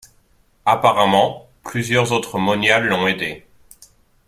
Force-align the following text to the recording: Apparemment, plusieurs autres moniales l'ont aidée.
Apparemment, 0.65 1.47
plusieurs 1.63 2.11
autres 2.11 2.39
moniales 2.39 2.87
l'ont 2.87 3.07
aidée. 3.07 3.45